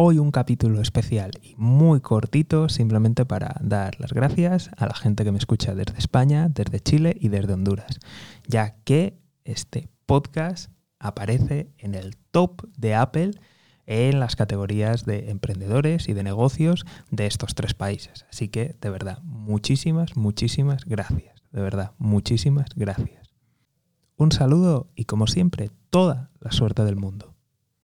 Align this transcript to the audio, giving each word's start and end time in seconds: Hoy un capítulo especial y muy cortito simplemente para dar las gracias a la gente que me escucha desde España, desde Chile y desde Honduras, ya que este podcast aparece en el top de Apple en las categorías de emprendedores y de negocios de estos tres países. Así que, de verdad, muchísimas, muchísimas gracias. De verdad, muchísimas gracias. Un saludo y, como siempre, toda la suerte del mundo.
Hoy 0.00 0.20
un 0.20 0.30
capítulo 0.30 0.80
especial 0.80 1.32
y 1.42 1.56
muy 1.56 2.00
cortito 2.00 2.68
simplemente 2.68 3.26
para 3.26 3.56
dar 3.60 3.98
las 3.98 4.12
gracias 4.12 4.70
a 4.76 4.86
la 4.86 4.94
gente 4.94 5.24
que 5.24 5.32
me 5.32 5.38
escucha 5.38 5.74
desde 5.74 5.98
España, 5.98 6.48
desde 6.48 6.78
Chile 6.78 7.16
y 7.18 7.30
desde 7.30 7.54
Honduras, 7.54 7.98
ya 8.46 8.76
que 8.84 9.18
este 9.42 9.88
podcast 10.06 10.70
aparece 11.00 11.72
en 11.78 11.96
el 11.96 12.16
top 12.30 12.68
de 12.76 12.94
Apple 12.94 13.32
en 13.86 14.20
las 14.20 14.36
categorías 14.36 15.04
de 15.04 15.30
emprendedores 15.30 16.08
y 16.08 16.12
de 16.12 16.22
negocios 16.22 16.86
de 17.10 17.26
estos 17.26 17.56
tres 17.56 17.74
países. 17.74 18.24
Así 18.30 18.46
que, 18.46 18.76
de 18.80 18.90
verdad, 18.90 19.20
muchísimas, 19.24 20.16
muchísimas 20.16 20.84
gracias. 20.84 21.42
De 21.50 21.60
verdad, 21.60 21.90
muchísimas 21.98 22.68
gracias. 22.76 23.34
Un 24.16 24.30
saludo 24.30 24.92
y, 24.94 25.06
como 25.06 25.26
siempre, 25.26 25.72
toda 25.90 26.30
la 26.38 26.52
suerte 26.52 26.84
del 26.84 26.94
mundo. 26.94 27.34